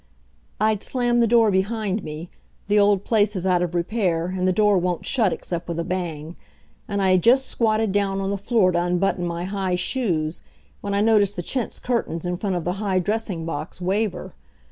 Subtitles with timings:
[0.59, 2.31] I'd slammed the door behind me
[2.67, 5.83] the old place is out of repair and the door won't shut except with a
[5.83, 6.35] bang
[6.87, 10.41] and I had just squatted down on the floor to unbutton my high shoes,
[10.81, 14.33] when I noticed the chintz curtains in front of the high dressing box waver.